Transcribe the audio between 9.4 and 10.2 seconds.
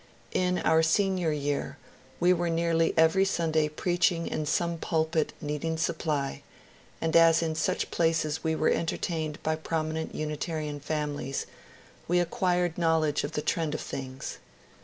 by prominent